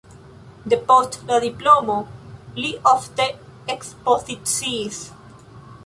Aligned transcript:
Depost 0.71 1.17
la 1.27 1.37
diplomo 1.43 1.97
li 2.63 2.73
ofte 2.95 3.31
ekspoziciis. 3.77 5.05